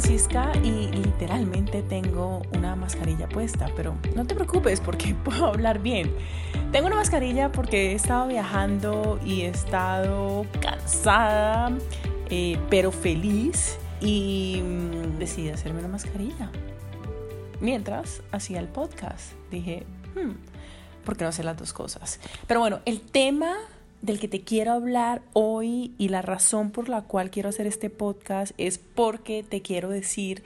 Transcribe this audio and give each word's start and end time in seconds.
Francisca 0.00 0.50
y 0.64 0.86
literalmente 0.92 1.82
tengo 1.82 2.40
una 2.56 2.74
mascarilla 2.74 3.28
puesta, 3.28 3.68
pero 3.76 3.98
no 4.16 4.26
te 4.26 4.34
preocupes 4.34 4.80
porque 4.80 5.14
puedo 5.24 5.44
hablar 5.44 5.80
bien. 5.80 6.14
Tengo 6.72 6.86
una 6.86 6.96
mascarilla 6.96 7.52
porque 7.52 7.92
he 7.92 7.94
estado 7.96 8.28
viajando 8.28 9.20
y 9.22 9.42
he 9.42 9.48
estado 9.48 10.46
cansada, 10.62 11.76
eh, 12.30 12.58
pero 12.70 12.92
feliz 12.92 13.78
y 14.00 14.62
mm, 14.64 15.18
decidí 15.18 15.50
hacerme 15.50 15.80
una 15.80 15.88
mascarilla. 15.88 16.50
Mientras 17.60 18.22
hacía 18.32 18.58
el 18.58 18.68
podcast, 18.68 19.32
dije, 19.50 19.84
hmm, 20.14 20.30
¿por 21.04 21.18
qué 21.18 21.24
no 21.24 21.28
hacer 21.28 21.44
las 21.44 21.58
dos 21.58 21.74
cosas? 21.74 22.20
Pero 22.46 22.60
bueno, 22.60 22.80
el 22.86 23.02
tema 23.02 23.54
del 24.02 24.18
que 24.18 24.28
te 24.28 24.42
quiero 24.42 24.72
hablar 24.72 25.22
hoy 25.32 25.92
y 25.98 26.08
la 26.08 26.22
razón 26.22 26.70
por 26.70 26.88
la 26.88 27.02
cual 27.02 27.30
quiero 27.30 27.48
hacer 27.48 27.66
este 27.66 27.90
podcast 27.90 28.52
es 28.58 28.78
porque 28.78 29.42
te 29.42 29.62
quiero 29.62 29.88
decir 29.88 30.42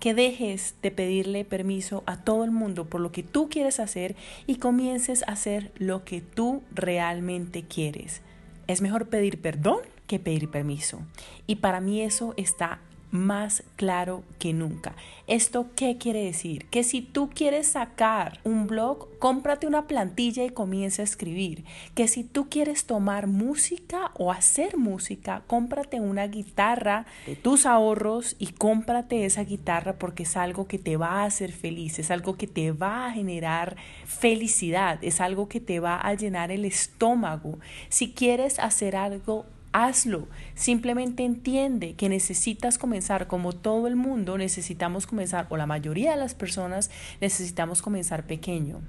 que 0.00 0.14
dejes 0.14 0.74
de 0.82 0.90
pedirle 0.90 1.44
permiso 1.44 2.02
a 2.06 2.22
todo 2.22 2.44
el 2.44 2.50
mundo 2.50 2.84
por 2.84 3.00
lo 3.00 3.10
que 3.10 3.22
tú 3.22 3.48
quieres 3.48 3.80
hacer 3.80 4.14
y 4.46 4.56
comiences 4.56 5.22
a 5.22 5.32
hacer 5.32 5.72
lo 5.76 6.04
que 6.04 6.20
tú 6.20 6.62
realmente 6.72 7.64
quieres. 7.64 8.22
Es 8.66 8.80
mejor 8.80 9.08
pedir 9.08 9.40
perdón 9.40 9.80
que 10.06 10.18
pedir 10.18 10.50
permiso. 10.50 11.00
Y 11.46 11.56
para 11.56 11.80
mí 11.80 12.00
eso 12.00 12.34
está 12.36 12.80
más 13.10 13.62
claro 13.76 14.22
que 14.38 14.52
nunca. 14.52 14.94
¿Esto 15.26 15.66
qué 15.76 15.98
quiere 15.98 16.24
decir? 16.24 16.66
Que 16.66 16.84
si 16.84 17.02
tú 17.02 17.30
quieres 17.30 17.68
sacar 17.68 18.40
un 18.44 18.66
blog, 18.66 19.08
cómprate 19.18 19.66
una 19.66 19.86
plantilla 19.86 20.44
y 20.44 20.50
comienza 20.50 21.02
a 21.02 21.04
escribir. 21.04 21.64
Que 21.94 22.08
si 22.08 22.24
tú 22.24 22.48
quieres 22.48 22.86
tomar 22.86 23.26
música 23.26 24.10
o 24.14 24.32
hacer 24.32 24.76
música, 24.76 25.42
cómprate 25.46 26.00
una 26.00 26.26
guitarra 26.26 27.06
de 27.26 27.36
tus 27.36 27.66
ahorros 27.66 28.36
y 28.38 28.48
cómprate 28.48 29.24
esa 29.24 29.44
guitarra 29.44 29.98
porque 29.98 30.22
es 30.22 30.36
algo 30.36 30.66
que 30.66 30.78
te 30.78 30.96
va 30.96 31.22
a 31.22 31.24
hacer 31.24 31.52
feliz, 31.52 31.98
es 31.98 32.10
algo 32.10 32.36
que 32.36 32.46
te 32.46 32.72
va 32.72 33.06
a 33.06 33.12
generar 33.12 33.76
felicidad, 34.06 34.98
es 35.02 35.20
algo 35.20 35.48
que 35.48 35.60
te 35.60 35.80
va 35.80 35.96
a 35.96 36.14
llenar 36.14 36.50
el 36.50 36.64
estómago. 36.64 37.58
Si 37.88 38.12
quieres 38.12 38.58
hacer 38.58 38.96
algo 38.96 39.46
hazlo. 39.72 40.28
Simplemente 40.54 41.24
entiende 41.24 41.94
que 41.94 42.08
necesitas 42.08 42.78
comenzar 42.78 43.26
como 43.26 43.52
todo 43.52 43.86
el 43.86 43.96
mundo, 43.96 44.38
necesitamos 44.38 45.06
comenzar, 45.06 45.46
o 45.50 45.56
la 45.56 45.66
mayoría 45.66 46.12
de 46.12 46.18
las 46.18 46.34
personas 46.34 46.90
necesitamos 47.20 47.82
comenzar 47.82 48.26
pequeño. 48.26 48.80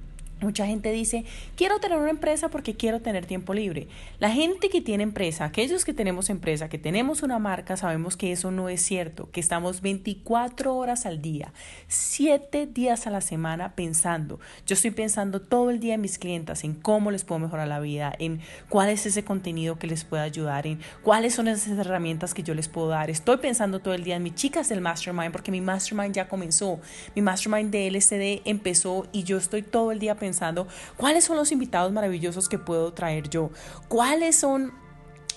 Mucha 0.42 0.66
gente 0.66 0.94
dice, 0.94 1.26
quiero 1.58 1.80
tener 1.80 1.98
una 1.98 2.12
empresa 2.12 2.48
porque 2.48 2.76
quiero 2.76 3.02
tener 3.02 3.26
tiempo 3.26 3.54
libre. 3.54 3.90
La 4.20 4.32
gente 4.32 4.70
que 4.70 4.80
tiene 4.80 5.04
empresa, 5.04 5.44
aquellos 5.44 5.84
que 5.84 5.94
tenemos 5.94 6.30
empresa, 6.30 6.70
que 6.70 6.78
tenemos 6.78 7.24
una 7.24 7.40
marca, 7.40 7.76
sabemos 7.76 8.16
que 8.16 8.32
eso 8.32 8.50
no 8.50 8.70
es 8.70 8.82
cierto, 8.82 9.30
que 9.32 9.42
estamos 9.42 9.82
24 9.82 10.74
horas 10.74 11.06
al 11.06 11.22
día, 11.22 11.52
7 11.90 12.68
días 12.68 13.06
a 13.06 13.10
la 13.10 13.20
semana 13.20 13.76
pensando. 13.76 14.40
Yo 14.66 14.76
estoy 14.76 14.92
pensando 14.92 15.42
todo 15.42 15.72
el 15.72 15.82
día 15.82 15.96
en 15.96 16.02
mis 16.02 16.18
clientes, 16.18 16.64
en 16.64 16.74
cómo 16.74 17.12
les 17.12 17.26
puedo 17.26 17.40
mejorar 17.40 17.68
la 17.68 17.82
vida, 17.82 18.14
en 18.18 18.40
cuál 18.70 18.88
es 18.88 19.06
ese 19.06 19.26
contenido 19.26 19.78
que 19.78 19.88
les 19.88 20.06
pueda 20.06 20.24
ayudar, 20.24 20.68
en 20.68 20.80
cuáles 21.04 21.36
son 21.36 21.50
esas 21.50 21.78
herramientas 21.78 22.34
que 22.34 22.44
yo 22.44 22.54
les 22.54 22.70
puedo 22.70 22.88
dar. 22.88 23.10
Estoy 23.10 23.38
pensando 23.38 23.82
todo 23.82 23.94
el 23.94 24.06
día 24.06 24.16
en 24.16 24.24
mis 24.24 24.36
chicas 24.36 24.70
del 24.70 24.80
mastermind 24.80 25.34
porque 25.34 25.52
mi 25.52 25.60
mastermind 25.60 26.16
ya 26.16 26.30
comenzó. 26.30 26.80
Mi 27.14 27.22
mastermind 27.22 27.72
de 27.72 27.88
LCD 27.88 28.42
empezó 28.46 29.06
y 29.12 29.24
yo 29.24 29.36
estoy 29.36 29.64
todo 29.64 29.92
el 29.92 30.00
día 30.00 30.16
pensando 30.16 30.29
pensando 30.30 30.68
cuáles 30.96 31.24
son 31.24 31.38
los 31.38 31.52
invitados 31.52 31.92
maravillosos 31.92 32.48
que 32.50 32.60
puedo 32.60 32.94
traer 32.94 33.30
yo, 33.30 33.50
cuáles 33.88 34.36
son 34.36 34.72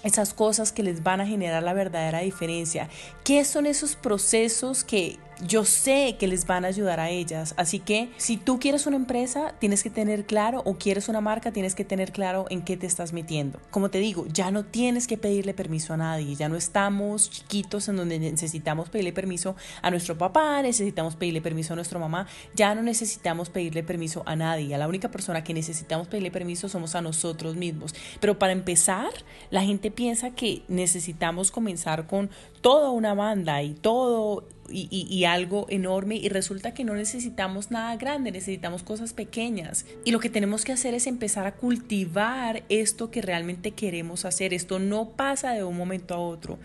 esas 0.02 0.34
cosas 0.34 0.70
que 0.70 0.82
les 0.82 1.02
van 1.02 1.20
a 1.22 1.26
generar 1.26 1.62
la 1.62 1.72
verdadera 1.72 2.18
diferencia, 2.20 2.90
qué 3.24 3.44
son 3.44 3.64
esos 3.64 3.96
procesos 3.96 4.84
que 4.84 5.18
yo 5.46 5.64
sé 5.64 6.16
que 6.18 6.26
les 6.26 6.46
van 6.46 6.64
a 6.64 6.68
ayudar 6.68 7.00
a 7.00 7.10
ellas. 7.10 7.54
Así 7.56 7.78
que 7.78 8.10
si 8.16 8.36
tú 8.36 8.58
quieres 8.58 8.86
una 8.86 8.96
empresa, 8.96 9.54
tienes 9.58 9.82
que 9.82 9.90
tener 9.90 10.24
claro, 10.24 10.62
o 10.64 10.74
quieres 10.74 11.08
una 11.08 11.20
marca, 11.20 11.52
tienes 11.52 11.74
que 11.74 11.84
tener 11.84 12.12
claro 12.12 12.46
en 12.50 12.62
qué 12.62 12.76
te 12.76 12.86
estás 12.86 13.12
metiendo. 13.12 13.58
Como 13.70 13.90
te 13.90 13.98
digo, 13.98 14.26
ya 14.32 14.50
no 14.50 14.64
tienes 14.64 15.06
que 15.06 15.18
pedirle 15.18 15.54
permiso 15.54 15.94
a 15.94 15.96
nadie, 15.96 16.34
ya 16.34 16.48
no 16.48 16.56
estamos 16.56 17.30
chiquitos 17.30 17.88
en 17.88 17.96
donde 17.96 18.18
necesitamos 18.18 18.88
pedirle 18.88 19.12
permiso 19.12 19.56
a 19.82 19.90
nuestro 19.90 20.16
papá, 20.16 20.62
necesitamos 20.62 21.16
pedirle 21.16 21.40
permiso 21.40 21.72
a 21.72 21.76
nuestra 21.76 21.98
mamá, 21.98 22.26
ya 22.54 22.74
no 22.74 22.82
necesitamos 22.82 23.50
pedirle 23.50 23.82
permiso 23.82 24.22
a 24.26 24.36
nadie. 24.36 24.74
A 24.74 24.78
la 24.78 24.88
única 24.88 25.10
persona 25.10 25.42
que 25.44 25.54
necesitamos 25.54 26.06
pedirle 26.08 26.30
permiso 26.30 26.68
somos 26.68 26.94
a 26.94 27.02
nosotros 27.02 27.56
mismos. 27.56 27.94
Pero 28.20 28.38
para 28.38 28.52
empezar, 28.52 29.10
la 29.50 29.62
gente 29.62 29.90
piensa 29.90 30.30
que 30.30 30.62
necesitamos 30.68 31.50
comenzar 31.50 32.06
con 32.06 32.30
toda 32.60 32.90
una 32.90 33.14
banda 33.14 33.62
y 33.62 33.74
todo 33.74 34.44
y, 34.72 35.24
algo 35.24 35.66
enorme 35.68 36.16
y 36.16 36.28
resulta 36.28 36.74
que 36.74 36.84
no 36.84 36.94
necesitamos 36.94 37.70
nada 37.70 37.96
grande, 37.96 38.32
necesitamos 38.32 38.82
cosas 38.82 39.12
pequeñas. 39.12 39.86
Y 40.04 40.10
lo 40.10 40.20
que 40.20 40.30
tenemos 40.30 40.64
que 40.64 40.72
hacer 40.72 40.94
es 40.94 41.06
empezar 41.06 41.46
a 41.46 41.54
cultivar 41.54 42.64
esto 42.68 43.10
que 43.10 43.22
realmente 43.22 43.72
queremos 43.72 44.24
hacer. 44.24 44.52
Esto 44.54 44.78
no 44.78 45.10
pasa 45.10 45.52
de 45.52 45.64
un 45.64 45.76
momento 45.76 46.14
a 46.14 46.18
otro. 46.18 46.58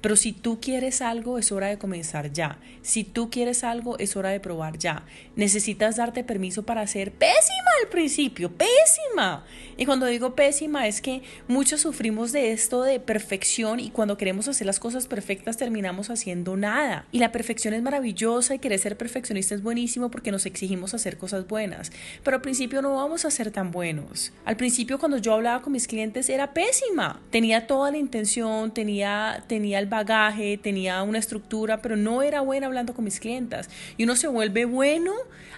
Pero 0.00 0.16
si 0.16 0.32
tú 0.32 0.60
quieres 0.60 1.02
algo, 1.02 1.38
es 1.38 1.52
hora 1.52 1.68
de 1.68 1.78
comenzar 1.78 2.32
ya. 2.32 2.58
Si 2.82 3.04
tú 3.04 3.30
quieres 3.30 3.64
algo, 3.64 3.98
es 3.98 4.16
hora 4.16 4.30
de 4.30 4.40
probar 4.40 4.78
ya. 4.78 5.04
Necesitas 5.36 5.96
darte 5.96 6.24
permiso 6.24 6.62
para 6.64 6.86
ser 6.86 7.12
pésima 7.12 7.70
al 7.82 7.88
principio, 7.88 8.50
pésima. 8.50 9.44
Y 9.80 9.86
cuando 9.86 10.04
digo 10.04 10.34
pésima 10.34 10.86
es 10.86 11.00
que 11.00 11.22
muchos 11.48 11.80
sufrimos 11.80 12.32
de 12.32 12.52
esto 12.52 12.82
de 12.82 13.00
perfección 13.00 13.80
y 13.80 13.88
cuando 13.88 14.18
queremos 14.18 14.46
hacer 14.46 14.66
las 14.66 14.78
cosas 14.78 15.06
perfectas 15.06 15.56
terminamos 15.56 16.10
haciendo 16.10 16.54
nada. 16.54 17.06
Y 17.12 17.18
la 17.18 17.32
perfección 17.32 17.72
es 17.72 17.80
maravillosa 17.80 18.54
y 18.54 18.58
querer 18.58 18.78
ser 18.78 18.98
perfeccionista 18.98 19.54
es 19.54 19.62
buenísimo 19.62 20.10
porque 20.10 20.32
nos 20.32 20.44
exigimos 20.44 20.92
hacer 20.92 21.16
cosas 21.16 21.48
buenas. 21.48 21.92
Pero 22.22 22.34
al 22.34 22.42
principio 22.42 22.82
no 22.82 22.96
vamos 22.96 23.24
a 23.24 23.30
ser 23.30 23.52
tan 23.52 23.70
buenos. 23.70 24.34
Al 24.44 24.58
principio 24.58 24.98
cuando 24.98 25.16
yo 25.16 25.32
hablaba 25.32 25.62
con 25.62 25.72
mis 25.72 25.86
clientes 25.86 26.28
era 26.28 26.52
pésima. 26.52 27.18
Tenía 27.30 27.66
toda 27.66 27.90
la 27.90 27.96
intención, 27.96 28.74
tenía, 28.74 29.44
tenía 29.46 29.78
el 29.78 29.86
bagaje, 29.86 30.58
tenía 30.58 31.02
una 31.04 31.18
estructura, 31.18 31.80
pero 31.80 31.96
no 31.96 32.20
era 32.20 32.42
buena 32.42 32.66
hablando 32.66 32.92
con 32.92 33.06
mis 33.06 33.18
clientas. 33.18 33.70
Y 33.96 34.04
uno 34.04 34.14
se 34.14 34.28
vuelve 34.28 34.66
bueno 34.66 35.14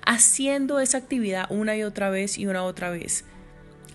haciendo 0.06 0.78
esa 0.78 0.99
actividad 0.99 1.47
una 1.50 1.77
y 1.77 1.82
otra 1.82 2.11
vez 2.11 2.38
y 2.38 2.47
una 2.47 2.62
otra 2.62 2.91
vez. 2.91 3.25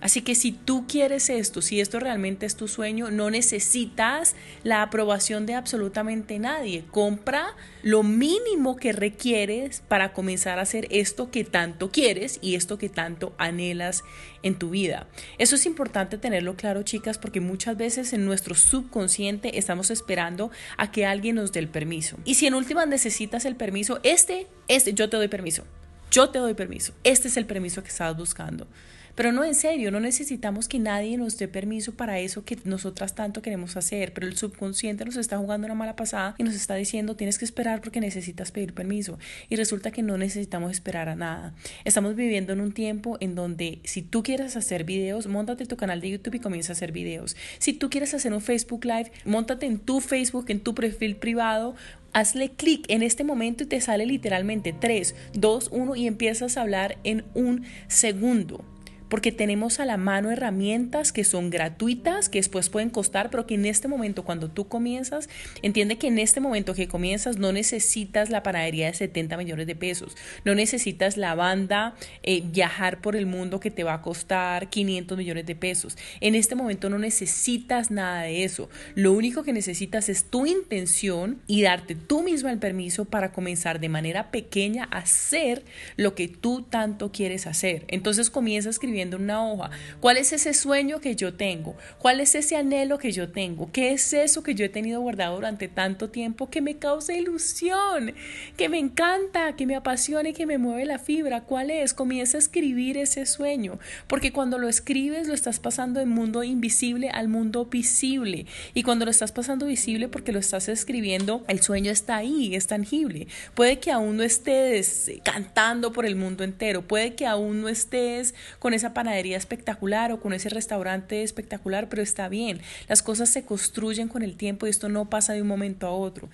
Así 0.00 0.22
que 0.22 0.34
si 0.34 0.52
tú 0.52 0.86
quieres 0.86 1.28
esto, 1.28 1.62
si 1.62 1.80
esto 1.80 1.98
realmente 1.98 2.46
es 2.46 2.56
tu 2.56 2.68
sueño, 2.68 3.10
no 3.10 3.30
necesitas 3.30 4.36
la 4.62 4.82
aprobación 4.82 5.46
de 5.46 5.54
absolutamente 5.54 6.38
nadie. 6.38 6.84
Compra 6.90 7.54
lo 7.82 8.02
mínimo 8.02 8.76
que 8.76 8.92
requieres 8.92 9.82
para 9.88 10.12
comenzar 10.12 10.58
a 10.58 10.62
hacer 10.62 10.86
esto 10.90 11.30
que 11.30 11.44
tanto 11.44 11.90
quieres 11.90 12.38
y 12.42 12.54
esto 12.54 12.78
que 12.78 12.88
tanto 12.88 13.34
anhelas 13.38 14.04
en 14.42 14.56
tu 14.56 14.70
vida. 14.70 15.08
Eso 15.38 15.56
es 15.56 15.66
importante 15.66 16.18
tenerlo 16.18 16.56
claro, 16.56 16.82
chicas, 16.82 17.18
porque 17.18 17.40
muchas 17.40 17.76
veces 17.76 18.12
en 18.12 18.24
nuestro 18.24 18.54
subconsciente 18.54 19.58
estamos 19.58 19.90
esperando 19.90 20.50
a 20.76 20.90
que 20.90 21.06
alguien 21.06 21.36
nos 21.36 21.52
dé 21.52 21.60
el 21.60 21.68
permiso. 21.68 22.16
Y 22.24 22.34
si 22.34 22.46
en 22.46 22.54
última 22.54 22.86
necesitas 22.86 23.44
el 23.44 23.56
permiso, 23.56 24.00
este, 24.02 24.46
este, 24.68 24.92
yo 24.92 25.08
te 25.08 25.16
doy 25.16 25.28
permiso. 25.28 25.64
Yo 26.10 26.30
te 26.30 26.38
doy 26.38 26.54
permiso. 26.54 26.94
Este 27.04 27.28
es 27.28 27.36
el 27.36 27.46
permiso 27.46 27.82
que 27.82 27.88
estabas 27.88 28.16
buscando. 28.16 28.66
Pero 29.14 29.32
no 29.32 29.44
en 29.44 29.54
serio, 29.54 29.90
no 29.90 30.00
necesitamos 30.00 30.68
que 30.68 30.78
nadie 30.78 31.16
nos 31.16 31.38
dé 31.38 31.48
permiso 31.48 31.94
para 31.94 32.18
eso 32.18 32.44
que 32.44 32.58
nosotras 32.64 33.14
tanto 33.14 33.42
queremos 33.42 33.76
hacer, 33.76 34.12
pero 34.12 34.26
el 34.26 34.36
subconsciente 34.36 35.04
nos 35.04 35.16
está 35.16 35.38
jugando 35.38 35.66
una 35.66 35.74
mala 35.74 35.96
pasada 35.96 36.34
y 36.38 36.44
nos 36.44 36.54
está 36.54 36.74
diciendo 36.74 37.16
tienes 37.16 37.38
que 37.38 37.44
esperar 37.44 37.80
porque 37.80 38.00
necesitas 38.00 38.52
pedir 38.52 38.74
permiso. 38.74 39.18
Y 39.48 39.56
resulta 39.56 39.90
que 39.90 40.02
no 40.02 40.18
necesitamos 40.18 40.72
esperar 40.72 41.08
a 41.08 41.16
nada. 41.16 41.54
Estamos 41.84 42.14
viviendo 42.14 42.52
en 42.52 42.60
un 42.60 42.72
tiempo 42.72 43.16
en 43.20 43.34
donde 43.34 43.80
si 43.84 44.02
tú 44.02 44.22
quieres 44.22 44.56
hacer 44.56 44.84
videos, 44.84 45.26
montate 45.26 45.66
tu 45.66 45.76
canal 45.76 46.00
de 46.00 46.10
YouTube 46.10 46.34
y 46.34 46.40
comienza 46.40 46.72
a 46.72 46.74
hacer 46.74 46.92
videos. 46.92 47.36
Si 47.58 47.72
tú 47.72 47.90
quieres 47.90 48.14
hacer 48.14 48.32
un 48.32 48.40
Facebook 48.40 48.84
Live, 48.84 49.12
montate 49.24 49.66
en 49.66 49.78
tu 49.78 50.00
Facebook, 50.00 50.46
en 50.48 50.60
tu 50.60 50.74
perfil 50.74 51.16
privado, 51.16 51.74
hazle 52.12 52.50
clic 52.50 52.84
en 52.88 53.02
este 53.02 53.24
momento 53.24 53.64
y 53.64 53.66
te 53.66 53.80
sale 53.80 54.06
literalmente 54.06 54.74
3, 54.78 55.14
2, 55.34 55.68
1 55.72 55.96
y 55.96 56.06
empiezas 56.06 56.56
a 56.56 56.62
hablar 56.62 56.98
en 57.04 57.24
un 57.34 57.64
segundo 57.86 58.64
porque 59.08 59.32
tenemos 59.32 59.80
a 59.80 59.84
la 59.84 59.96
mano 59.96 60.30
herramientas 60.30 61.12
que 61.12 61.24
son 61.24 61.50
gratuitas, 61.50 62.28
que 62.28 62.38
después 62.38 62.68
pueden 62.68 62.90
costar, 62.90 63.30
pero 63.30 63.46
que 63.46 63.54
en 63.54 63.66
este 63.66 63.88
momento 63.88 64.24
cuando 64.24 64.50
tú 64.50 64.68
comienzas, 64.68 65.28
entiende 65.62 65.98
que 65.98 66.08
en 66.08 66.18
este 66.18 66.40
momento 66.40 66.74
que 66.74 66.88
comienzas 66.88 67.38
no 67.38 67.52
necesitas 67.52 68.30
la 68.30 68.42
panadería 68.42 68.86
de 68.86 68.94
70 68.94 69.36
millones 69.36 69.66
de 69.66 69.76
pesos, 69.76 70.16
no 70.44 70.54
necesitas 70.54 71.16
la 71.16 71.34
banda, 71.34 71.94
eh, 72.22 72.42
viajar 72.44 73.00
por 73.00 73.16
el 73.16 73.26
mundo 73.26 73.60
que 73.60 73.70
te 73.70 73.84
va 73.84 73.94
a 73.94 74.02
costar 74.02 74.70
500 74.70 75.18
millones 75.18 75.46
de 75.46 75.54
pesos. 75.54 75.96
En 76.20 76.34
este 76.34 76.54
momento 76.54 76.90
no 76.90 76.98
necesitas 76.98 77.90
nada 77.90 78.22
de 78.22 78.44
eso. 78.44 78.68
Lo 78.94 79.12
único 79.12 79.42
que 79.42 79.52
necesitas 79.52 80.08
es 80.08 80.24
tu 80.24 80.46
intención 80.46 81.40
y 81.46 81.62
darte 81.62 81.94
tú 81.94 82.22
misma 82.22 82.50
el 82.50 82.58
permiso 82.58 83.04
para 83.04 83.32
comenzar 83.32 83.80
de 83.80 83.88
manera 83.88 84.30
pequeña 84.30 84.88
a 84.90 84.98
hacer 84.98 85.64
lo 85.96 86.14
que 86.14 86.28
tú 86.28 86.62
tanto 86.62 87.12
quieres 87.12 87.46
hacer. 87.46 87.84
Entonces 87.88 88.30
comienza 88.30 88.68
a 88.68 88.70
una 89.16 89.46
hoja. 89.46 89.70
¿Cuál 90.00 90.16
es 90.16 90.32
ese 90.32 90.54
sueño 90.54 91.00
que 91.00 91.16
yo 91.16 91.34
tengo? 91.34 91.76
¿Cuál 91.98 92.20
es 92.20 92.34
ese 92.34 92.56
anhelo 92.56 92.98
que 92.98 93.12
yo 93.12 93.30
tengo? 93.30 93.70
¿Qué 93.72 93.92
es 93.92 94.12
eso 94.12 94.42
que 94.42 94.54
yo 94.54 94.64
he 94.64 94.68
tenido 94.68 95.00
guardado 95.00 95.36
durante 95.36 95.68
tanto 95.68 96.10
tiempo 96.10 96.50
que 96.50 96.60
me 96.60 96.78
causa 96.78 97.14
ilusión, 97.14 98.14
que 98.56 98.68
me 98.68 98.78
encanta, 98.78 99.54
que 99.56 99.66
me 99.66 99.76
apasiona 99.76 100.30
y 100.30 100.32
que 100.32 100.46
me 100.46 100.58
mueve 100.58 100.84
la 100.84 100.98
fibra? 100.98 101.42
¿Cuál 101.42 101.70
es? 101.70 101.94
Comienza 101.94 102.38
a 102.38 102.40
escribir 102.40 102.96
ese 102.96 103.26
sueño, 103.26 103.78
porque 104.06 104.32
cuando 104.32 104.58
lo 104.58 104.68
escribes 104.68 105.28
lo 105.28 105.34
estás 105.34 105.60
pasando 105.60 106.00
del 106.00 106.08
mundo 106.08 106.42
invisible 106.42 107.10
al 107.10 107.28
mundo 107.28 107.66
visible. 107.66 108.46
Y 108.74 108.82
cuando 108.82 109.04
lo 109.04 109.10
estás 109.10 109.32
pasando 109.32 109.66
visible 109.66 110.08
porque 110.08 110.32
lo 110.32 110.38
estás 110.38 110.68
escribiendo, 110.68 111.44
el 111.48 111.60
sueño 111.60 111.90
está 111.90 112.16
ahí, 112.16 112.54
es 112.54 112.66
tangible. 112.66 113.28
Puede 113.54 113.78
que 113.78 113.92
aún 113.92 114.16
no 114.16 114.22
estés 114.22 115.10
cantando 115.24 115.92
por 115.92 116.06
el 116.06 116.16
mundo 116.16 116.44
entero, 116.44 116.82
puede 116.82 117.14
que 117.14 117.26
aún 117.26 117.60
no 117.60 117.68
estés 117.68 118.34
con 118.58 118.74
esa 118.74 118.87
panadería 118.94 119.36
espectacular 119.36 120.12
o 120.12 120.20
con 120.20 120.32
ese 120.32 120.48
restaurante 120.48 121.22
espectacular, 121.22 121.88
pero 121.88 122.02
está 122.02 122.28
bien. 122.28 122.60
Las 122.88 123.02
cosas 123.02 123.28
se 123.28 123.44
construyen 123.44 124.08
con 124.08 124.22
el 124.22 124.36
tiempo 124.36 124.66
y 124.66 124.70
esto 124.70 124.88
no 124.88 125.10
pasa 125.10 125.32
de 125.32 125.42
un 125.42 125.48
momento 125.48 125.86
a 125.86 125.92
otro. 125.92 126.28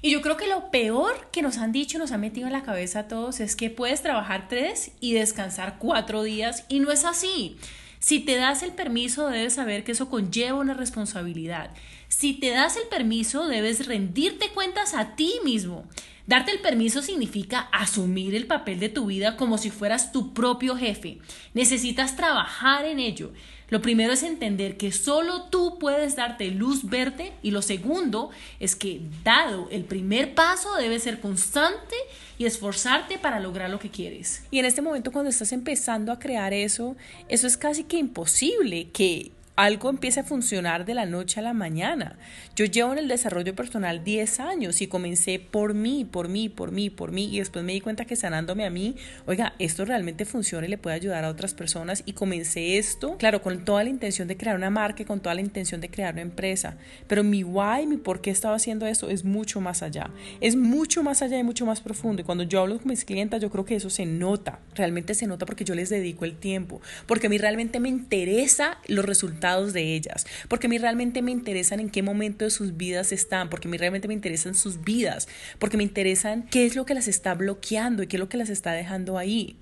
Y 0.00 0.10
yo 0.10 0.22
creo 0.22 0.36
que 0.36 0.46
lo 0.46 0.70
peor 0.70 1.28
que 1.32 1.42
nos 1.42 1.58
han 1.58 1.72
dicho, 1.72 1.98
nos 1.98 2.12
han 2.12 2.20
metido 2.20 2.46
en 2.46 2.52
la 2.52 2.62
cabeza 2.62 3.00
a 3.00 3.08
todos, 3.08 3.40
es 3.40 3.56
que 3.56 3.70
puedes 3.70 4.02
trabajar 4.02 4.46
tres 4.48 4.92
y 5.00 5.14
descansar 5.14 5.76
cuatro 5.78 6.22
días 6.22 6.64
y 6.68 6.80
no 6.80 6.92
es 6.92 7.04
así. 7.04 7.56
Si 7.98 8.20
te 8.20 8.36
das 8.36 8.62
el 8.62 8.72
permiso, 8.72 9.28
debes 9.28 9.54
saber 9.54 9.82
que 9.82 9.92
eso 9.92 10.08
conlleva 10.08 10.58
una 10.58 10.74
responsabilidad. 10.74 11.70
Si 12.06 12.34
te 12.34 12.50
das 12.50 12.76
el 12.76 12.88
permiso, 12.88 13.48
debes 13.48 13.86
rendirte 13.86 14.50
cuentas 14.50 14.94
a 14.94 15.16
ti 15.16 15.32
mismo. 15.44 15.84
Darte 16.28 16.52
el 16.52 16.60
permiso 16.60 17.00
significa 17.00 17.70
asumir 17.72 18.34
el 18.34 18.46
papel 18.46 18.80
de 18.80 18.90
tu 18.90 19.06
vida 19.06 19.38
como 19.38 19.56
si 19.56 19.70
fueras 19.70 20.12
tu 20.12 20.34
propio 20.34 20.76
jefe. 20.76 21.20
Necesitas 21.54 22.16
trabajar 22.16 22.84
en 22.84 22.98
ello. 22.98 23.32
Lo 23.70 23.80
primero 23.80 24.12
es 24.12 24.22
entender 24.22 24.76
que 24.76 24.92
solo 24.92 25.44
tú 25.44 25.78
puedes 25.78 26.16
darte 26.16 26.50
luz 26.50 26.84
verde 26.84 27.32
y 27.42 27.50
lo 27.50 27.62
segundo 27.62 28.28
es 28.60 28.76
que 28.76 29.00
dado 29.24 29.68
el 29.70 29.84
primer 29.84 30.34
paso 30.34 30.76
debes 30.76 31.04
ser 31.04 31.20
constante 31.20 31.96
y 32.36 32.44
esforzarte 32.44 33.16
para 33.16 33.40
lograr 33.40 33.70
lo 33.70 33.78
que 33.78 33.90
quieres. 33.90 34.42
Y 34.50 34.58
en 34.58 34.66
este 34.66 34.82
momento 34.82 35.12
cuando 35.12 35.30
estás 35.30 35.52
empezando 35.52 36.12
a 36.12 36.18
crear 36.18 36.52
eso, 36.52 36.94
eso 37.30 37.46
es 37.46 37.56
casi 37.56 37.84
que 37.84 37.96
imposible 37.96 38.90
que 38.90 39.32
algo 39.58 39.90
empiece 39.90 40.20
a 40.20 40.22
funcionar 40.22 40.84
de 40.84 40.94
la 40.94 41.04
noche 41.04 41.40
a 41.40 41.42
la 41.42 41.52
mañana. 41.52 42.16
Yo 42.54 42.64
llevo 42.64 42.92
en 42.92 42.98
el 42.98 43.08
desarrollo 43.08 43.56
personal 43.56 44.04
10 44.04 44.38
años 44.38 44.80
y 44.80 44.86
comencé 44.86 45.40
por 45.40 45.74
mí, 45.74 46.04
por 46.04 46.28
mí, 46.28 46.48
por 46.48 46.70
mí, 46.70 46.90
por 46.90 47.10
mí 47.10 47.24
y 47.34 47.40
después 47.40 47.64
me 47.64 47.72
di 47.72 47.80
cuenta 47.80 48.04
que 48.04 48.14
sanándome 48.14 48.64
a 48.64 48.70
mí, 48.70 48.94
oiga, 49.26 49.54
esto 49.58 49.84
realmente 49.84 50.24
funciona 50.26 50.68
y 50.68 50.70
le 50.70 50.78
puede 50.78 50.94
ayudar 50.94 51.24
a 51.24 51.28
otras 51.28 51.54
personas 51.54 52.04
y 52.06 52.12
comencé 52.12 52.78
esto, 52.78 53.16
claro, 53.18 53.42
con 53.42 53.64
toda 53.64 53.82
la 53.82 53.90
intención 53.90 54.28
de 54.28 54.36
crear 54.36 54.54
una 54.54 54.70
marca, 54.70 55.04
con 55.04 55.18
toda 55.18 55.34
la 55.34 55.40
intención 55.40 55.80
de 55.80 55.90
crear 55.90 56.14
una 56.14 56.22
empresa, 56.22 56.76
pero 57.08 57.24
mi 57.24 57.42
why, 57.42 57.84
mi 57.88 57.96
por 57.96 58.20
qué 58.20 58.30
estaba 58.30 58.54
haciendo 58.54 58.86
esto 58.86 59.10
es 59.10 59.24
mucho 59.24 59.60
más 59.60 59.82
allá, 59.82 60.08
es 60.40 60.54
mucho 60.54 61.02
más 61.02 61.20
allá 61.20 61.36
y 61.36 61.42
mucho 61.42 61.66
más 61.66 61.80
profundo 61.80 62.22
y 62.22 62.24
cuando 62.24 62.44
yo 62.44 62.60
hablo 62.60 62.78
con 62.78 62.86
mis 62.86 63.04
clientes 63.04 63.42
yo 63.42 63.50
creo 63.50 63.64
que 63.64 63.74
eso 63.74 63.90
se 63.90 64.06
nota, 64.06 64.60
realmente 64.76 65.14
se 65.14 65.26
nota 65.26 65.46
porque 65.46 65.64
yo 65.64 65.74
les 65.74 65.88
dedico 65.88 66.24
el 66.24 66.36
tiempo, 66.36 66.80
porque 67.06 67.26
a 67.26 67.30
mí 67.30 67.38
realmente 67.38 67.80
me 67.80 67.88
interesa 67.88 68.78
los 68.86 69.04
resultados 69.04 69.47
de 69.56 69.94
ellas, 69.94 70.26
porque 70.48 70.66
a 70.66 70.70
mí 70.70 70.78
realmente 70.78 71.22
me 71.22 71.30
interesan 71.30 71.80
en 71.80 71.90
qué 71.90 72.02
momento 72.02 72.44
de 72.44 72.50
sus 72.50 72.76
vidas 72.76 73.12
están, 73.12 73.50
porque 73.50 73.68
a 73.68 73.70
mí 73.70 73.76
realmente 73.76 74.08
me 74.08 74.14
interesan 74.14 74.54
sus 74.54 74.82
vidas, 74.82 75.28
porque 75.58 75.76
me 75.76 75.82
interesan 75.82 76.46
qué 76.50 76.66
es 76.66 76.76
lo 76.76 76.84
que 76.84 76.94
las 76.94 77.08
está 77.08 77.34
bloqueando 77.34 78.02
y 78.02 78.06
qué 78.06 78.16
es 78.16 78.20
lo 78.20 78.28
que 78.28 78.36
las 78.36 78.50
está 78.50 78.72
dejando 78.72 79.18
ahí. 79.18 79.56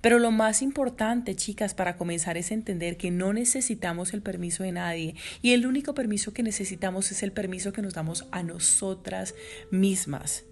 Pero 0.00 0.18
lo 0.18 0.32
más 0.32 0.62
importante, 0.62 1.36
chicas, 1.36 1.74
para 1.74 1.96
comenzar 1.96 2.36
es 2.36 2.50
entender 2.50 2.96
que 2.96 3.10
no 3.10 3.32
necesitamos 3.32 4.14
el 4.14 4.22
permiso 4.22 4.64
de 4.64 4.72
nadie 4.72 5.14
y 5.42 5.52
el 5.52 5.64
único 5.64 5.94
permiso 5.94 6.32
que 6.32 6.42
necesitamos 6.42 7.12
es 7.12 7.22
el 7.22 7.30
permiso 7.30 7.72
que 7.72 7.82
nos 7.82 7.94
damos 7.94 8.26
a 8.32 8.42
nosotras 8.42 9.34
mismas. 9.70 10.44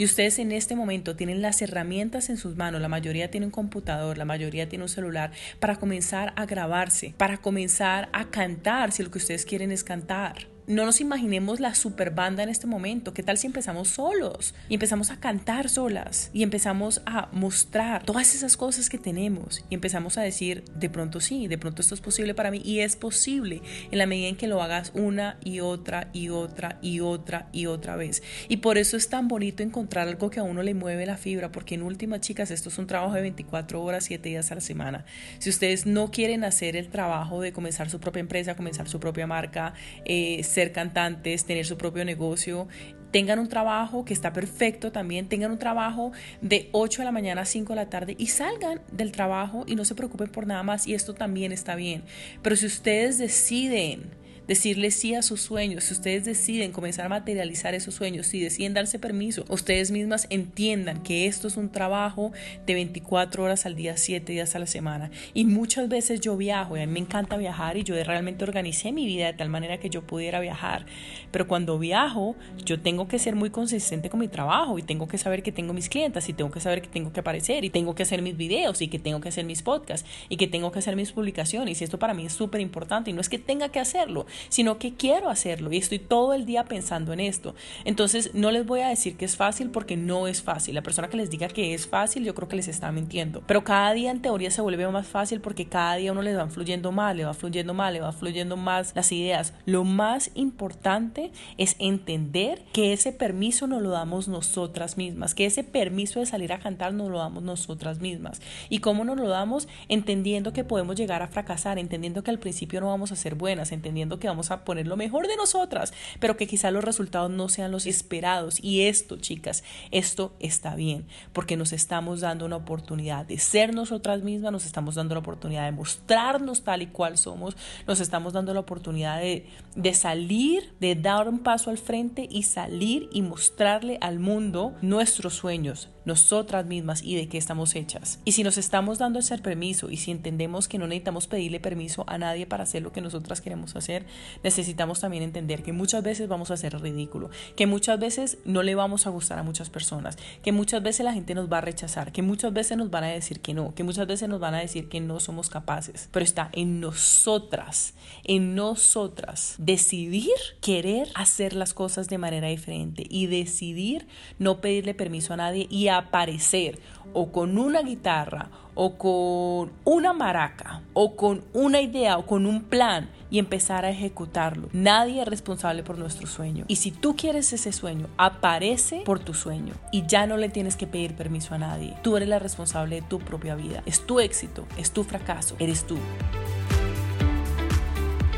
Y 0.00 0.04
ustedes 0.04 0.38
en 0.38 0.50
este 0.50 0.76
momento 0.76 1.14
tienen 1.14 1.42
las 1.42 1.60
herramientas 1.60 2.30
en 2.30 2.38
sus 2.38 2.56
manos, 2.56 2.80
la 2.80 2.88
mayoría 2.88 3.30
tiene 3.30 3.44
un 3.44 3.52
computador, 3.52 4.16
la 4.16 4.24
mayoría 4.24 4.66
tiene 4.66 4.84
un 4.84 4.88
celular, 4.88 5.30
para 5.58 5.76
comenzar 5.76 6.32
a 6.36 6.46
grabarse, 6.46 7.12
para 7.18 7.36
comenzar 7.36 8.08
a 8.14 8.30
cantar 8.30 8.92
si 8.92 9.02
lo 9.02 9.10
que 9.10 9.18
ustedes 9.18 9.44
quieren 9.44 9.70
es 9.70 9.84
cantar 9.84 10.49
no 10.70 10.86
nos 10.86 11.00
imaginemos 11.00 11.58
la 11.58 11.74
super 11.74 12.12
banda 12.12 12.44
en 12.44 12.48
este 12.48 12.68
momento. 12.68 13.12
¿Qué 13.12 13.24
tal 13.24 13.36
si 13.36 13.48
empezamos 13.48 13.88
solos 13.88 14.54
y 14.68 14.74
empezamos 14.74 15.10
a 15.10 15.18
cantar 15.18 15.68
solas 15.68 16.30
y 16.32 16.44
empezamos 16.44 17.02
a 17.06 17.28
mostrar 17.32 18.04
todas 18.04 18.36
esas 18.36 18.56
cosas 18.56 18.88
que 18.88 18.96
tenemos 18.96 19.64
y 19.68 19.74
empezamos 19.74 20.16
a 20.16 20.22
decir, 20.22 20.62
de 20.76 20.88
pronto 20.88 21.18
sí, 21.20 21.48
de 21.48 21.58
pronto 21.58 21.82
esto 21.82 21.96
es 21.96 22.00
posible 22.00 22.34
para 22.34 22.52
mí 22.52 22.62
y 22.64 22.80
es 22.80 22.94
posible 22.94 23.62
en 23.90 23.98
la 23.98 24.06
medida 24.06 24.28
en 24.28 24.36
que 24.36 24.46
lo 24.46 24.62
hagas 24.62 24.92
una 24.94 25.38
y 25.42 25.58
otra 25.58 26.08
y 26.12 26.28
otra 26.28 26.78
y 26.80 27.00
otra 27.00 27.48
y 27.52 27.66
otra 27.66 27.96
vez. 27.96 28.22
Y 28.48 28.58
por 28.58 28.78
eso 28.78 28.96
es 28.96 29.08
tan 29.08 29.26
bonito 29.26 29.64
encontrar 29.64 30.06
algo 30.06 30.30
que 30.30 30.38
a 30.38 30.44
uno 30.44 30.62
le 30.62 30.74
mueve 30.74 31.04
la 31.04 31.16
fibra, 31.16 31.50
porque 31.50 31.74
en 31.74 31.82
última, 31.82 32.20
chicas, 32.20 32.52
esto 32.52 32.68
es 32.68 32.78
un 32.78 32.86
trabajo 32.86 33.14
de 33.14 33.22
24 33.22 33.82
horas, 33.82 34.04
7 34.04 34.28
días 34.28 34.52
a 34.52 34.54
la 34.54 34.60
semana. 34.60 35.04
Si 35.40 35.50
ustedes 35.50 35.84
no 35.84 36.12
quieren 36.12 36.44
hacer 36.44 36.76
el 36.76 36.90
trabajo 36.90 37.40
de 37.40 37.52
comenzar 37.52 37.90
su 37.90 37.98
propia 37.98 38.20
empresa, 38.20 38.54
comenzar 38.54 38.88
su 38.88 39.00
propia 39.00 39.26
marca, 39.26 39.74
eh, 40.04 40.44
ser 40.44 40.59
cantantes, 40.72 41.44
tener 41.44 41.66
su 41.66 41.76
propio 41.76 42.04
negocio, 42.04 42.68
tengan 43.10 43.38
un 43.38 43.48
trabajo 43.48 44.04
que 44.04 44.14
está 44.14 44.32
perfecto 44.32 44.92
también, 44.92 45.28
tengan 45.28 45.50
un 45.50 45.58
trabajo 45.58 46.12
de 46.40 46.68
8 46.72 47.02
de 47.02 47.04
la 47.06 47.12
mañana 47.12 47.42
a 47.42 47.44
5 47.44 47.72
de 47.72 47.76
la 47.76 47.90
tarde 47.90 48.14
y 48.18 48.28
salgan 48.28 48.80
del 48.92 49.12
trabajo 49.12 49.64
y 49.66 49.74
no 49.74 49.84
se 49.84 49.94
preocupen 49.94 50.28
por 50.28 50.46
nada 50.46 50.62
más 50.62 50.86
y 50.86 50.94
esto 50.94 51.14
también 51.14 51.52
está 51.52 51.74
bien. 51.74 52.04
Pero 52.42 52.56
si 52.56 52.66
ustedes 52.66 53.18
deciden 53.18 54.10
decirle 54.46 54.90
sí 54.90 55.14
a 55.14 55.22
sus 55.22 55.40
sueños, 55.40 55.84
si 55.84 55.94
ustedes 55.94 56.24
deciden 56.24 56.72
comenzar 56.72 57.06
a 57.06 57.08
materializar 57.08 57.74
esos 57.74 57.94
sueños, 57.94 58.26
si 58.26 58.40
deciden 58.40 58.74
darse 58.74 58.98
permiso, 58.98 59.44
ustedes 59.48 59.90
mismas 59.90 60.26
entiendan 60.30 61.02
que 61.02 61.26
esto 61.26 61.48
es 61.48 61.56
un 61.56 61.70
trabajo 61.70 62.32
de 62.66 62.74
24 62.74 63.44
horas 63.44 63.66
al 63.66 63.76
día, 63.76 63.96
7 63.96 64.32
días 64.32 64.54
a 64.54 64.58
la 64.58 64.66
semana. 64.66 65.10
Y 65.34 65.44
muchas 65.44 65.88
veces 65.88 66.20
yo 66.20 66.36
viajo, 66.36 66.76
y 66.76 66.80
a 66.80 66.86
mí 66.86 66.92
me 66.92 67.00
encanta 67.00 67.36
viajar 67.36 67.76
y 67.76 67.84
yo 67.84 67.94
realmente 68.02 68.44
organicé 68.44 68.92
mi 68.92 69.06
vida 69.06 69.26
de 69.26 69.32
tal 69.34 69.48
manera 69.48 69.78
que 69.78 69.90
yo 69.90 70.02
pudiera 70.02 70.40
viajar. 70.40 70.86
Pero 71.30 71.46
cuando 71.46 71.78
viajo, 71.78 72.36
yo 72.64 72.80
tengo 72.80 73.08
que 73.08 73.18
ser 73.18 73.36
muy 73.36 73.50
consistente 73.50 74.10
con 74.10 74.20
mi 74.20 74.28
trabajo 74.28 74.78
y 74.78 74.82
tengo 74.82 75.08
que 75.08 75.18
saber 75.18 75.42
que 75.42 75.52
tengo 75.52 75.72
mis 75.72 75.88
clientas 75.88 76.28
y 76.28 76.32
tengo 76.32 76.50
que 76.50 76.60
saber 76.60 76.82
que 76.82 76.88
tengo 76.88 77.12
que 77.12 77.20
aparecer 77.20 77.64
y 77.64 77.70
tengo 77.70 77.94
que 77.94 78.02
hacer 78.02 78.22
mis 78.22 78.36
videos 78.36 78.82
y 78.82 78.88
que 78.88 78.98
tengo 78.98 79.20
que 79.20 79.28
hacer 79.28 79.44
mis 79.44 79.62
podcasts 79.62 80.08
y 80.28 80.36
que 80.36 80.46
tengo 80.46 80.72
que 80.72 80.78
hacer 80.78 80.96
mis 80.96 81.12
publicaciones. 81.12 81.80
Y 81.80 81.84
esto 81.84 81.98
para 81.98 82.14
mí 82.14 82.26
es 82.26 82.32
súper 82.32 82.60
importante 82.60 83.10
y 83.10 83.12
no 83.12 83.20
es 83.20 83.28
que 83.28 83.38
tenga 83.38 83.68
que 83.70 83.80
hacerlo, 83.80 84.26
sino 84.48 84.78
que 84.78 84.94
quiero 84.94 85.28
hacerlo 85.28 85.72
y 85.72 85.76
estoy 85.76 85.98
todo 85.98 86.34
el 86.34 86.46
día 86.46 86.64
pensando 86.64 87.12
en 87.12 87.20
esto. 87.20 87.54
Entonces, 87.84 88.34
no 88.34 88.50
les 88.50 88.66
voy 88.66 88.80
a 88.80 88.88
decir 88.88 89.16
que 89.16 89.24
es 89.24 89.36
fácil 89.36 89.70
porque 89.70 89.96
no 89.96 90.26
es 90.26 90.42
fácil. 90.42 90.74
La 90.74 90.82
persona 90.82 91.08
que 91.08 91.16
les 91.16 91.30
diga 91.30 91.48
que 91.48 91.74
es 91.74 91.86
fácil, 91.86 92.24
yo 92.24 92.34
creo 92.34 92.48
que 92.48 92.56
les 92.56 92.68
está 92.68 92.90
mintiendo. 92.92 93.42
Pero 93.46 93.64
cada 93.64 93.92
día 93.92 94.10
en 94.10 94.22
teoría 94.22 94.50
se 94.50 94.60
vuelve 94.60 94.80
más 94.88 95.06
fácil 95.06 95.40
porque 95.40 95.66
cada 95.66 95.96
día 95.96 96.12
uno 96.12 96.22
les 96.22 96.36
va 96.36 96.48
fluyendo 96.48 96.92
más, 96.92 97.14
le 97.14 97.24
va 97.24 97.34
fluyendo 97.34 97.74
más, 97.74 97.92
le 97.92 98.00
va 98.00 98.12
fluyendo 98.12 98.56
más 98.56 98.92
las 98.94 99.12
ideas. 99.12 99.52
Lo 99.66 99.84
más 99.84 100.30
importante 100.34 101.32
es 101.58 101.76
entender 101.78 102.62
que 102.72 102.92
ese 102.92 103.12
permiso 103.12 103.66
nos 103.66 103.82
lo 103.82 103.90
damos 103.90 104.28
nosotras 104.28 104.96
mismas, 104.96 105.34
que 105.34 105.46
ese 105.46 105.64
permiso 105.64 106.20
de 106.20 106.26
salir 106.26 106.52
a 106.52 106.60
cantar 106.60 106.94
nos 106.94 107.10
lo 107.10 107.18
damos 107.18 107.42
nosotras 107.42 108.00
mismas. 108.00 108.40
¿Y 108.68 108.78
cómo 108.78 109.04
nos 109.04 109.18
lo 109.18 109.28
damos? 109.28 109.68
Entendiendo 109.88 110.52
que 110.52 110.64
podemos 110.64 110.96
llegar 110.96 111.22
a 111.22 111.28
fracasar, 111.28 111.78
entendiendo 111.78 112.22
que 112.22 112.30
al 112.30 112.38
principio 112.38 112.80
no 112.80 112.88
vamos 112.88 113.12
a 113.12 113.16
ser 113.16 113.34
buenas, 113.34 113.72
entendiendo 113.72 114.18
que 114.20 114.28
vamos 114.28 114.50
a 114.50 114.64
poner 114.64 114.86
lo 114.86 114.96
mejor 114.96 115.26
de 115.26 115.36
nosotras, 115.36 115.92
pero 116.20 116.36
que 116.36 116.46
quizá 116.46 116.70
los 116.70 116.84
resultados 116.84 117.30
no 117.30 117.48
sean 117.48 117.72
los 117.72 117.86
esperados. 117.86 118.62
Y 118.62 118.82
esto, 118.82 119.16
chicas, 119.16 119.64
esto 119.90 120.34
está 120.38 120.74
bien, 120.76 121.06
porque 121.32 121.56
nos 121.56 121.72
estamos 121.72 122.20
dando 122.20 122.46
una 122.46 122.56
oportunidad 122.56 123.26
de 123.26 123.38
ser 123.38 123.74
nosotras 123.74 124.22
mismas, 124.22 124.52
nos 124.52 124.66
estamos 124.66 124.94
dando 124.94 125.14
la 125.14 125.20
oportunidad 125.20 125.64
de 125.64 125.72
mostrarnos 125.72 126.62
tal 126.62 126.82
y 126.82 126.86
cual 126.86 127.18
somos, 127.18 127.56
nos 127.86 128.00
estamos 128.00 128.32
dando 128.32 128.54
la 128.54 128.60
oportunidad 128.60 129.20
de, 129.20 129.46
de 129.74 129.94
salir, 129.94 130.72
de 130.80 130.94
dar 130.94 131.28
un 131.28 131.40
paso 131.40 131.70
al 131.70 131.78
frente 131.78 132.28
y 132.30 132.44
salir 132.44 133.08
y 133.12 133.22
mostrarle 133.22 133.98
al 134.00 134.18
mundo 134.18 134.74
nuestros 134.82 135.34
sueños, 135.34 135.88
nosotras 136.04 136.66
mismas 136.66 137.02
y 137.02 137.16
de 137.16 137.28
qué 137.28 137.38
estamos 137.38 137.74
hechas. 137.74 138.20
Y 138.24 138.32
si 138.32 138.42
nos 138.42 138.58
estamos 138.58 138.98
dando 138.98 139.18
ese 139.18 139.38
permiso 139.38 139.90
y 139.90 139.96
si 139.96 140.10
entendemos 140.10 140.68
que 140.68 140.78
no 140.78 140.86
necesitamos 140.86 141.26
pedirle 141.26 141.60
permiso 141.60 142.04
a 142.06 142.18
nadie 142.18 142.46
para 142.46 142.64
hacer 142.64 142.82
lo 142.82 142.92
que 142.92 143.00
nosotras 143.00 143.40
queremos 143.40 143.76
hacer, 143.76 144.06
necesitamos 144.42 145.00
también 145.00 145.22
entender 145.22 145.62
que 145.62 145.72
muchas 145.72 146.02
veces 146.02 146.28
vamos 146.28 146.50
a 146.50 146.54
hacer 146.54 146.80
ridículo, 146.80 147.30
que 147.56 147.66
muchas 147.66 147.98
veces 147.98 148.38
no 148.44 148.62
le 148.62 148.74
vamos 148.74 149.06
a 149.06 149.10
gustar 149.10 149.38
a 149.38 149.42
muchas 149.42 149.70
personas, 149.70 150.16
que 150.42 150.52
muchas 150.52 150.82
veces 150.82 151.04
la 151.04 151.12
gente 151.12 151.34
nos 151.34 151.50
va 151.50 151.58
a 151.58 151.62
rechazar, 151.62 152.12
que 152.12 152.22
muchas 152.22 152.52
veces 152.52 152.76
nos 152.76 152.90
van 152.90 153.04
a 153.04 153.08
decir 153.08 153.40
que 153.40 153.54
no, 153.54 153.74
que 153.74 153.84
muchas 153.84 154.06
veces 154.06 154.28
nos 154.28 154.40
van 154.40 154.54
a 154.54 154.60
decir 154.60 154.88
que 154.88 155.00
no 155.00 155.20
somos 155.20 155.50
capaces. 155.50 156.08
Pero 156.12 156.24
está 156.24 156.50
en 156.52 156.80
nosotras, 156.80 157.94
en 158.24 158.54
nosotras, 158.54 159.54
decidir 159.58 160.30
querer 160.60 161.08
hacer 161.14 161.54
las 161.54 161.74
cosas 161.74 162.08
de 162.08 162.18
manera 162.18 162.48
diferente 162.48 163.06
y 163.08 163.26
decidir 163.26 164.06
no 164.38 164.60
pedirle 164.60 164.94
permiso 164.94 165.34
a 165.34 165.36
nadie 165.36 165.66
y 165.70 165.88
aparecer 165.88 166.78
o 167.12 167.32
con 167.32 167.58
una 167.58 167.82
guitarra 167.82 168.50
o 168.82 168.94
con 168.96 169.72
una 169.84 170.14
maraca 170.14 170.80
o 170.94 171.14
con 171.14 171.44
una 171.52 171.82
idea 171.82 172.16
o 172.16 172.24
con 172.24 172.46
un 172.46 172.62
plan 172.62 173.10
y 173.30 173.38
empezar 173.38 173.84
a 173.84 173.90
ejecutarlo. 173.90 174.70
Nadie 174.72 175.20
es 175.20 175.28
responsable 175.28 175.82
por 175.82 175.98
nuestro 175.98 176.26
sueño. 176.26 176.64
Y 176.66 176.76
si 176.76 176.90
tú 176.90 177.14
quieres 177.14 177.52
ese 177.52 177.72
sueño, 177.72 178.06
aparece 178.16 179.02
por 179.04 179.18
tu 179.18 179.34
sueño 179.34 179.74
y 179.92 180.06
ya 180.06 180.26
no 180.26 180.38
le 180.38 180.48
tienes 180.48 180.76
que 180.76 180.86
pedir 180.86 181.14
permiso 181.14 181.54
a 181.54 181.58
nadie. 181.58 181.94
Tú 182.02 182.16
eres 182.16 182.30
la 182.30 182.38
responsable 182.38 182.96
de 182.96 183.02
tu 183.02 183.18
propia 183.18 183.54
vida. 183.54 183.82
Es 183.84 184.06
tu 184.06 184.18
éxito, 184.18 184.64
es 184.78 184.92
tu 184.92 185.04
fracaso, 185.04 185.56
eres 185.58 185.86
tú. 185.86 185.98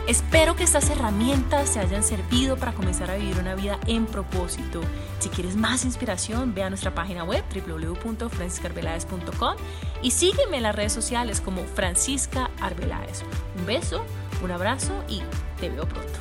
Espero 0.08 0.56
que 0.56 0.64
estas 0.64 0.90
herramientas 0.90 1.74
te 1.74 1.78
hayan 1.78 2.02
servido 2.02 2.56
para 2.56 2.72
comenzar 2.72 3.08
a 3.10 3.14
vivir 3.14 3.38
una 3.38 3.54
vida 3.54 3.78
en 3.86 4.06
propósito. 4.06 4.80
Si 5.20 5.28
quieres 5.28 5.54
más 5.54 5.84
inspiración, 5.84 6.54
ve 6.54 6.64
a 6.64 6.70
nuestra 6.70 6.92
página 6.92 7.22
web 7.22 7.44
www.franciscaarvelaez.com 7.54 9.54
y 10.02 10.10
sígueme 10.10 10.56
en 10.56 10.64
las 10.64 10.74
redes 10.74 10.92
sociales 10.92 11.40
como 11.40 11.62
Francisca 11.62 12.50
Arbeláez. 12.60 13.22
Un 13.56 13.66
beso, 13.66 14.04
un 14.42 14.50
abrazo 14.50 15.04
y 15.08 15.22
te 15.60 15.70
veo 15.70 15.86
pronto. 15.86 16.18